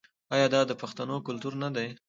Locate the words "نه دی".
1.63-1.87